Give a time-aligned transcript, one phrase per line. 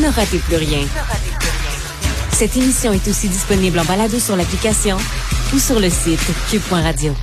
[0.00, 0.80] Ne ratez plus rien.
[2.32, 4.96] Cette émission est aussi disponible en balado sur l'application
[5.52, 7.14] ou sur le site cube.radio.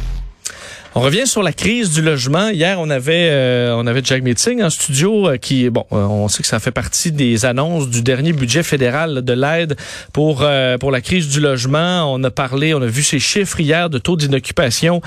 [0.97, 2.49] On revient sur la crise du logement.
[2.49, 6.27] Hier, on avait euh, on avait Jack Meeting en studio euh, qui bon, euh, on
[6.27, 9.77] sait que ça fait partie des annonces du dernier budget fédéral de l'aide
[10.11, 10.43] pour
[10.79, 12.11] pour la crise du logement.
[12.11, 15.03] On a parlé, on a vu ces chiffres hier de taux d'inoccupation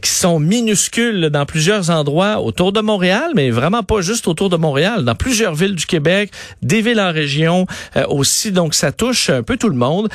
[0.00, 4.56] qui sont minuscules dans plusieurs endroits autour de Montréal, mais vraiment pas juste autour de
[4.56, 6.30] Montréal, dans plusieurs villes du Québec,
[6.62, 7.66] des villes en région
[8.08, 8.50] aussi.
[8.50, 10.08] Donc ça touche un peu tout le monde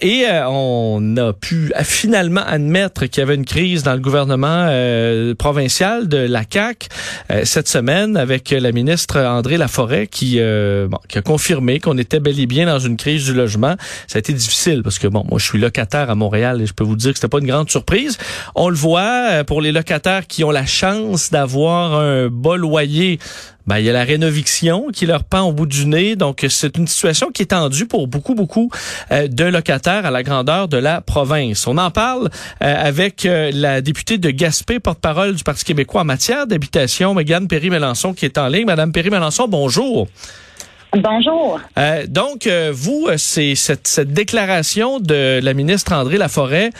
[0.00, 5.34] et on a pu finalement admettre qu'il y avait une crise dans le gouvernement euh,
[5.34, 6.88] provinciale de la CAC
[7.30, 12.20] euh, cette semaine avec la ministre André Laforêt qui, euh, qui a confirmé qu'on était
[12.20, 13.76] bel et bien dans une crise du logement.
[14.06, 16.74] Ça a été difficile parce que bon, moi je suis locataire à Montréal et je
[16.74, 18.18] peux vous dire que c'était pas une grande surprise.
[18.54, 23.18] On le voit pour les locataires qui ont la chance d'avoir un bas loyer
[23.68, 26.16] ben, il y a la rénoviction qui leur pend au bout du nez.
[26.16, 28.70] Donc, c'est une situation qui est tendue pour beaucoup, beaucoup
[29.12, 31.66] euh, de locataires à la grandeur de la province.
[31.66, 32.30] On en parle
[32.62, 37.46] euh, avec euh, la députée de Gaspé, porte-parole du Parti québécois en matière d'habitation, Mégane
[37.46, 38.64] Perry-Mélenchon, qui est en ligne.
[38.64, 40.08] Madame Perry-Mélenchon, bonjour.
[40.94, 41.60] Bonjour.
[42.08, 46.70] donc, vous, c'est cette, cette, déclaration de la ministre André Laforêt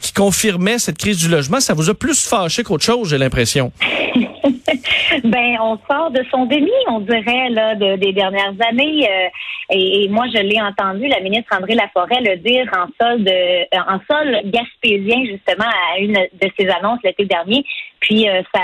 [0.00, 1.58] qui confirmait cette crise du logement.
[1.58, 3.72] Ça vous a plus fâché qu'autre chose, j'ai l'impression.
[5.24, 9.08] ben, on sort de son déni, on dirait, là, des dernières années.
[9.08, 9.28] Euh,
[9.70, 14.00] et, moi, je l'ai entendu, la ministre André Laforêt le dire en sol de, en
[14.08, 17.64] sol gaspésien, justement, à une de ses annonces l'été dernier.
[18.00, 18.60] Puis, euh, ça,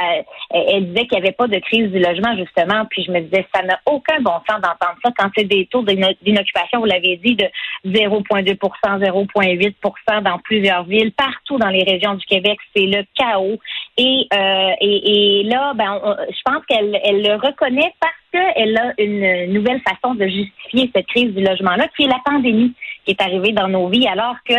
[0.50, 2.84] elle disait qu'il n'y avait pas de crise du logement, justement.
[2.90, 5.82] Puis, je me disais, ça n'a aucun bon sens d'entendre ça quand c'est des taux
[5.82, 7.46] d'inoccupation, vous l'avez dit, de
[7.86, 8.56] 0,2%
[9.00, 12.58] 0,8% dans plusieurs villes, partout dans les régions du Québec.
[12.74, 13.58] C'est le chaos.
[13.96, 18.92] Et, euh, et, et, là, ben, je pense qu'elle elle le reconnaît parce qu'elle a
[18.98, 22.74] une nouvelle façon de justifier cette crise du logement-là, qui est la pandémie
[23.04, 24.54] qui est arrivée dans nos vies, alors que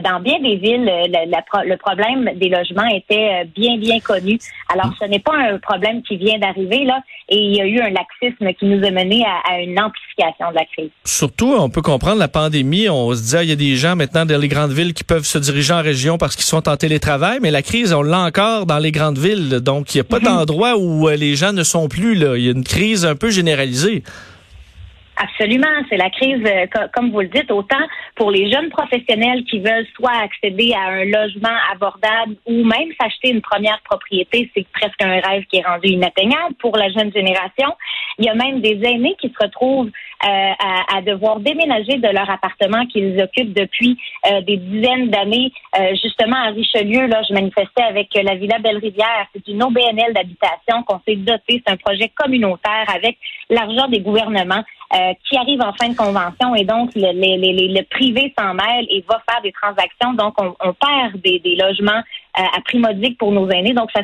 [0.00, 4.38] dans bien des villes, euh, le problème des logements était euh, bien, bien connu.
[4.72, 7.80] Alors, ce n'est pas un problème qui vient d'arriver, là, et il y a eu
[7.80, 10.90] un laxisme qui nous a mené à, une amplification de la crise.
[11.04, 12.88] Surtout, on peut comprendre la pandémie.
[12.88, 15.04] On se dit, ah, il y a des gens maintenant dans les grandes villes qui
[15.04, 18.20] peuvent se diriger en région parce qu'ils sont en télétravail, mais la crise, on l'a
[18.20, 19.60] encore dans les grandes villes.
[19.60, 20.24] Donc, il n'y a pas mhm.
[20.24, 22.14] d'endroit où les gens ne sont plus.
[22.14, 22.36] Là.
[22.36, 24.02] Il y a une crise un peu généralisée.
[25.18, 27.80] Absolument, c'est la crise, euh, comme vous le dites, autant
[28.16, 33.30] pour les jeunes professionnels qui veulent soit accéder à un logement abordable ou même s'acheter
[33.30, 37.74] une première propriété, c'est presque un rêve qui est rendu inatteignable pour la jeune génération.
[38.18, 40.52] Il y a même des aînés qui se retrouvent euh,
[40.94, 43.98] à, devoir déménager de leur appartement qu'ils occupent depuis
[44.30, 45.52] euh, des dizaines d'années.
[46.02, 49.26] justement à Richelieu, là, je manifestais avec la Villa Belle-Rivière.
[49.34, 51.62] C'est une OBNL d'habitation qu'on s'est doté.
[51.64, 53.18] C'est un projet communautaire avec
[53.50, 54.64] l'argent des gouvernements.
[54.94, 59.04] Euh, qui arrive en fin de convention et donc le, le privé s'en mêle et
[59.08, 60.14] va faire des transactions.
[60.14, 62.02] Donc, on, perd des, logements
[62.38, 63.72] euh, à prix modique pour nos aînés.
[63.72, 64.02] Donc, ça,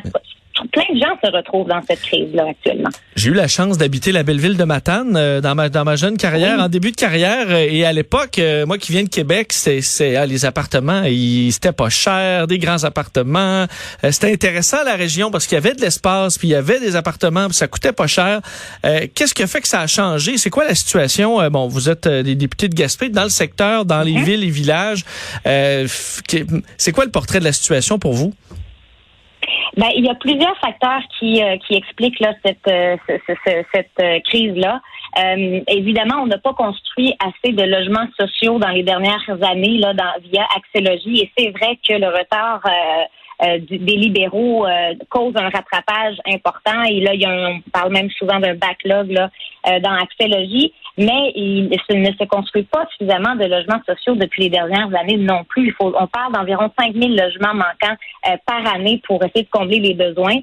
[0.71, 2.89] plein de gens se retrouvent dans cette crise-là actuellement.
[3.15, 5.95] J'ai eu la chance d'habiter la belle ville de Matane euh, dans ma dans ma
[5.95, 9.09] jeune carrière, en début de carrière, euh, et à l'époque, euh, moi qui viens de
[9.09, 11.03] Québec, c'est ah, les appartements,
[11.51, 13.65] c'était pas cher, des grands appartements.
[14.03, 16.95] c'était intéressant la région parce qu'il y avait de l'espace, puis il y avait des
[16.95, 18.41] appartements, puis ça coûtait pas cher.
[18.83, 20.37] Qu'est-ce qui a fait que ça a changé?
[20.37, 21.49] C'est quoi la situation?
[21.49, 24.23] Bon, vous êtes des députés de Gaspé dans le secteur, dans les mhm.
[24.23, 25.03] villes et villages.
[25.45, 28.33] c'est quoi le portrait de la situation pour vous?
[29.75, 32.95] Ben, il y a plusieurs facteurs qui, euh, qui expliquent là, cette, euh,
[33.73, 34.81] cette euh, crise-là.
[35.67, 40.13] évidemment, on n'a pas construit assez de logements sociaux dans les dernières années là, dans,
[40.31, 42.61] via Axélogie et c'est vrai que le retard
[43.41, 44.65] des libéraux
[45.09, 49.11] cause un rattrapage important et là, il y a on parle même souvent d'un backlog
[49.11, 49.29] là,
[49.79, 54.93] dans Axélogie mais il, ne se construit pas suffisamment de logements sociaux depuis les dernières
[54.95, 55.67] années non plus.
[55.67, 59.49] Il faut, on parle d'environ 5 000 logements manquants euh, par année pour essayer de
[59.49, 60.37] combler les besoins.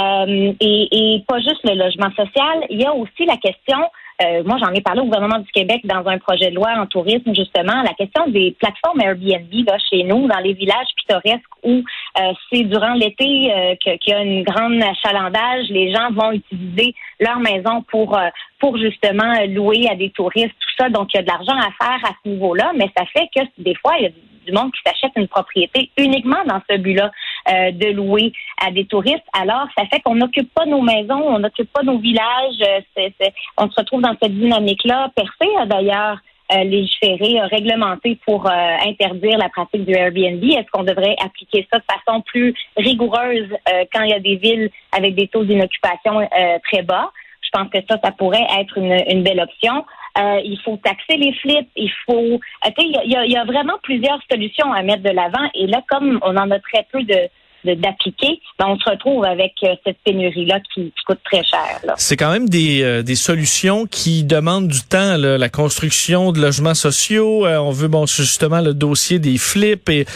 [0.00, 3.78] Euh, et, et, pas juste le logement social, il y a aussi la question
[4.22, 6.86] euh, moi, j'en ai parlé au gouvernement du Québec dans un projet de loi en
[6.86, 11.82] tourisme, justement, la question des plateformes Airbnb là, chez nous, dans les villages pittoresques où
[12.20, 16.94] euh, c'est durant l'été euh, qu'il y a une grande achalandage, les gens vont utiliser
[17.18, 18.18] leur maison pour
[18.60, 20.88] pour justement louer à des touristes, tout ça.
[20.88, 23.44] Donc, il y a de l'argent à faire à ce niveau-là, mais ça fait que
[23.58, 24.10] des fois, il y a
[24.44, 27.10] du monde qui s'achète une propriété uniquement dans ce but-là
[27.48, 28.32] euh, de louer
[28.64, 29.26] à des touristes.
[29.38, 32.60] Alors, ça fait qu'on n'occupe pas nos maisons, on n'occupe pas nos villages.
[32.98, 33.10] Euh,
[33.58, 35.10] on se retrouve dans cette dynamique-là.
[35.14, 36.18] Percé a d'ailleurs
[36.52, 40.42] euh, légiféré, réglementé pour interdire la pratique du Airbnb.
[40.42, 43.48] Est-ce qu'on devrait appliquer ça de façon plus rigoureuse
[43.92, 46.26] quand il y a des villes avec des taux d'inoccupation
[46.70, 47.10] très bas?
[47.42, 49.84] Je pense que ça, ça pourrait être une, une belle option.
[50.18, 52.40] Euh, il faut taxer les flips, il faut,
[52.78, 55.48] il y y a vraiment plusieurs solutions à mettre de l'avant.
[55.54, 57.28] Et là, comme on en a très peu de
[57.64, 61.80] d'appliquer, ben, on se retrouve avec euh, cette pénurie-là qui, coûte très cher.
[61.96, 66.74] C'est quand même des, euh, des solutions qui demandent du temps, la construction de logements
[66.74, 67.46] sociaux.
[67.46, 70.06] Euh, on veut bon justement le dossier des flips et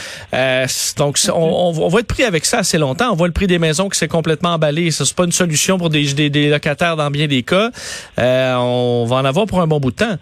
[0.96, 3.10] donc on, on, va être pris avec ça assez longtemps.
[3.12, 4.90] On voit le prix des maisons qui s'est complètement emballé.
[4.90, 7.70] Ça c'est pas une solution pour des, des, des, locataires dans bien des cas.
[8.16, 10.16] on va en avoir pour un bon bout de temps.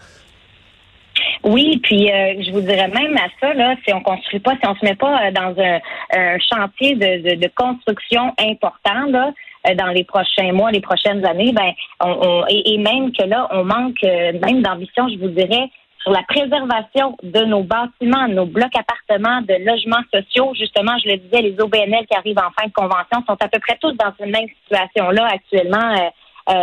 [1.44, 4.68] Oui, puis euh, je vous dirais même à ça, là, si on construit pas, si
[4.68, 9.32] on se met pas euh, dans un, chantier de, de, construction important, là,
[9.68, 13.64] euh, dans les prochains mois, les prochaines années, ben, on, et, même que là, on
[13.64, 15.70] manque même d'ambition, je vous dirais,
[16.02, 20.52] sur la préservation de nos bâtiments, nos blocs appartements, de logements sociaux.
[20.58, 23.58] Justement, je le disais, les OBNL qui arrivent en fin de convention sont à peu
[23.58, 26.10] près tous dans cette même situation-là actuellement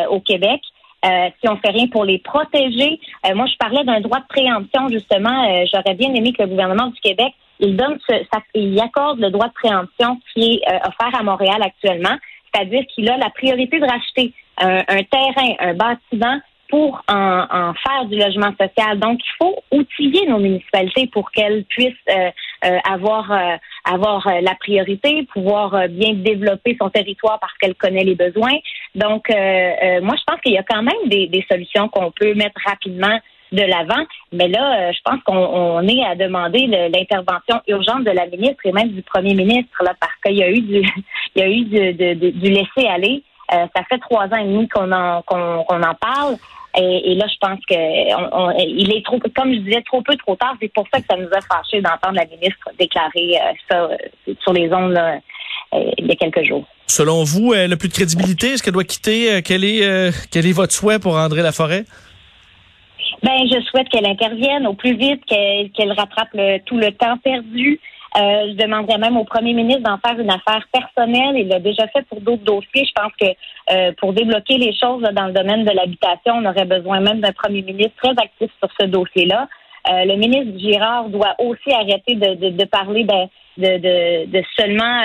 [0.09, 0.61] au Québec.
[1.05, 3.00] Euh, si on fait rien pour les protéger.
[3.25, 5.50] Euh, moi, je parlais d'un droit de préemption, justement.
[5.50, 8.15] Euh, j'aurais bien aimé que le gouvernement du Québec, il donne ce,
[8.55, 12.15] il accorde le droit de préemption qui est offert à Montréal actuellement,
[12.53, 16.39] c'est-à-dire qu'il a la priorité de racheter un, terrain, un bâtiment
[16.69, 19.00] pour en, en, faire du logement social.
[19.00, 21.94] Donc, il faut outiller nos municipalités pour qu'elles puissent
[22.86, 23.31] avoir
[23.86, 28.57] avoir euh, la priorité, pouvoir euh, bien développer son territoire parce qu'elle connaît les besoins.
[28.95, 32.33] Donc, euh, moi, je pense qu'il y a quand même des, des solutions qu'on peut
[32.33, 33.19] mettre rapidement
[33.51, 34.04] de l'avant.
[34.31, 38.89] Mais là, je pense qu'on est à demander l'intervention urgente de la ministre et même
[38.89, 40.81] du premier ministre, là, parce qu'il y a eu du,
[41.36, 43.21] il y a eu du, du laisser aller.
[43.51, 46.38] ça fait trois ans et demi qu'on en, qu'on en parle.
[46.75, 50.55] Et, là, je pense que il est trop, comme je disais, trop peu, trop tard.
[50.59, 54.33] C'est pour ça que ça nous a fâché d'entendre la ministre déclarer euh, ça euh,
[54.41, 56.65] sur les ondes euh, il y a quelques jours.
[56.87, 58.47] Selon vous, elle n'a plus de crédibilité?
[58.47, 59.41] Est-ce qu'elle doit quitter?
[59.43, 59.81] quel est
[60.31, 61.85] quel est votre souhait pour André Laforêt?
[63.21, 66.35] Ben, je souhaite qu'elle intervienne au plus vite, qu'elle rattrape
[66.65, 67.79] tout le temps perdu.
[68.15, 71.36] Euh, je demanderais même au premier ministre d'en faire une affaire personnelle.
[71.36, 72.86] Il l'a déjà fait pour d'autres dossiers.
[72.86, 73.25] Je pense que
[73.71, 77.31] euh, pour débloquer les choses dans le domaine de l'habitation, on aurait besoin même d'un
[77.31, 79.48] premier ministre très actif sur ce dossier-là.
[79.89, 83.27] Euh, le ministre Girard doit aussi arrêter de, de, parler de,
[83.57, 85.01] de, de, seulement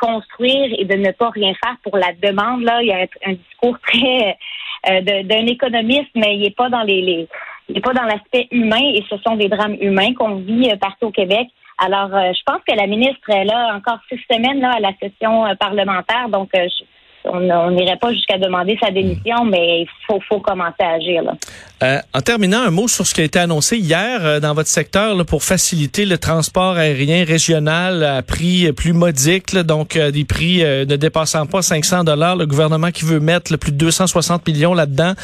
[0.00, 2.62] construire et de ne pas rien faire pour la demande.
[2.62, 4.38] Là, il y a un, discours très
[4.84, 7.28] d'un économiste, mais il n'est pas dans les, les
[7.68, 11.06] il n'est pas dans l'aspect humain et ce sont des drames humains qu'on vit partout
[11.06, 11.48] au Québec.
[11.84, 14.92] Alors, euh, je pense que la ministre est là encore six semaines là, à la
[15.02, 16.84] session euh, parlementaire, donc euh, je,
[17.24, 21.22] on n'irait pas jusqu'à demander sa démission, mais il faut, faut commencer à agir.
[21.22, 21.34] Là.
[21.82, 24.68] Euh, en terminant, un mot sur ce qui a été annoncé hier euh, dans votre
[24.68, 30.24] secteur là, pour faciliter le transport aérien régional à prix plus modique, donc euh, des
[30.24, 32.36] prix ne dépassant pas 500 dollars.
[32.36, 35.14] Le gouvernement qui veut mettre le plus de 260 millions là-dedans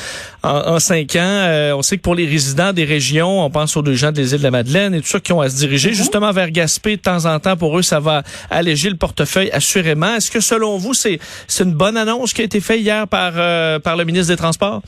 [0.42, 1.74] en, cinq ans.
[1.76, 4.38] on sait que pour les résidents des régions, on pense aux deux gens des îles
[4.38, 5.94] de la Madeleine et tout ça qui ont à se diriger mm-hmm.
[5.94, 7.56] justement vers Gaspé de temps en temps.
[7.56, 10.14] Pour eux, ça va alléger le portefeuille assurément.
[10.16, 11.18] Est-ce que selon vous, c'est
[11.60, 14.82] une bonne annonce qui a été faite hier par, euh, par le ministre des Transports?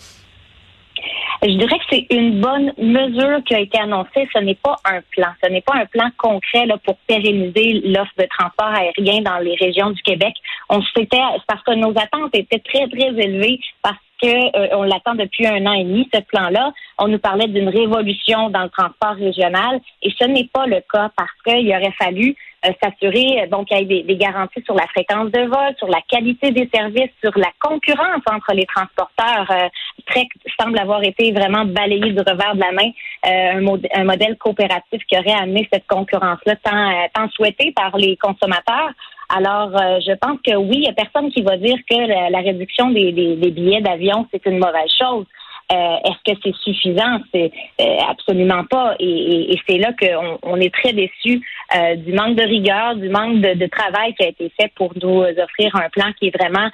[1.42, 4.28] Je dirais que c'est une bonne mesure qui a été annoncée.
[4.34, 5.28] Ce n'est pas un plan.
[5.42, 9.90] Ce n'est pas un plan concret pour pérenniser l'offre de transport aérien dans les régions
[9.90, 10.34] du Québec.
[10.68, 11.16] On s'était
[11.48, 15.64] parce que nos attentes étaient très, très élevées parce qu'on euh, on l'attend depuis un
[15.64, 16.72] an et demi, ce plan-là.
[16.98, 21.10] On nous parlait d'une révolution dans le transport régional et ce n'est pas le cas
[21.16, 22.36] parce qu'il aurait fallu
[22.82, 26.50] s'assurer donc qu'il y ait des, garanties sur la fréquence de vol, sur la qualité
[26.50, 29.50] des services, sur la concurrence entre les transporteurs.
[29.50, 29.68] Euh,
[30.06, 30.26] très
[30.60, 32.90] semble avoir été vraiment balayé du revers de la main
[33.26, 38.90] euh, un, modèle coopératif qui aurait amené cette concurrence-là tant, tant souhaitée par les consommateurs.
[39.34, 42.90] Alors, je pense que oui, il n'y a personne qui va dire que la, réduction
[42.90, 45.24] des billets d'avion, c'est une mauvaise chose.
[45.72, 47.20] Euh, est-ce que c'est suffisant?
[47.32, 48.96] C'est euh, absolument pas.
[48.98, 51.40] Et, c'est là qu'on on est très déçu
[51.76, 55.20] euh, du manque de rigueur, du manque de, travail qui a été fait pour nous
[55.20, 56.68] offrir un plan qui est vraiment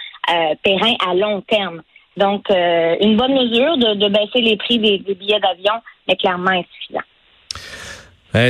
[0.62, 1.82] périn à long terme.
[2.16, 5.74] Donc, une bonne mesure de, baisser les prix des, billets d'avion,
[6.08, 7.02] mais clairement insuffisant.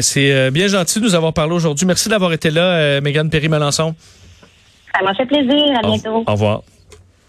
[0.00, 1.86] c'est bien gentil de nous avoir parlé aujourd'hui.
[1.86, 3.96] Merci d'avoir été là, Mégane Perry-Melançon.
[4.94, 5.78] Ça m'a fait plaisir.
[5.82, 6.22] À bientôt.
[6.24, 6.62] Au revoir.